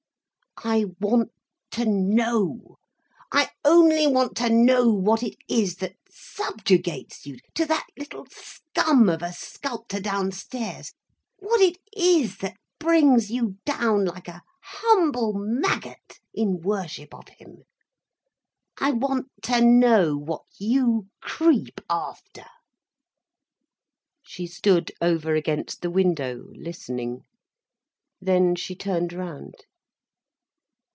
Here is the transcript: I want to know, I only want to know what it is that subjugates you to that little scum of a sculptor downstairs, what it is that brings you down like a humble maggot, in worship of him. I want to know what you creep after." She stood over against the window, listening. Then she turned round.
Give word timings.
I 0.63 0.85
want 0.99 1.31
to 1.71 1.85
know, 1.85 2.77
I 3.31 3.49
only 3.65 4.05
want 4.05 4.35
to 4.37 4.49
know 4.51 4.89
what 4.89 5.23
it 5.23 5.37
is 5.49 5.77
that 5.77 5.95
subjugates 6.07 7.25
you 7.25 7.39
to 7.55 7.65
that 7.65 7.87
little 7.97 8.27
scum 8.29 9.09
of 9.09 9.23
a 9.23 9.31
sculptor 9.33 9.99
downstairs, 10.01 10.93
what 11.39 11.61
it 11.61 11.77
is 11.97 12.37
that 12.39 12.57
brings 12.79 13.31
you 13.31 13.57
down 13.65 14.05
like 14.05 14.27
a 14.27 14.43
humble 14.61 15.33
maggot, 15.33 16.19
in 16.33 16.59
worship 16.61 17.11
of 17.15 17.29
him. 17.29 17.63
I 18.77 18.91
want 18.91 19.31
to 19.43 19.61
know 19.61 20.15
what 20.15 20.43
you 20.59 21.07
creep 21.23 21.81
after." 21.89 22.45
She 24.21 24.45
stood 24.45 24.91
over 25.01 25.33
against 25.33 25.81
the 25.81 25.89
window, 25.89 26.43
listening. 26.53 27.23
Then 28.19 28.53
she 28.55 28.75
turned 28.75 29.11
round. 29.11 29.55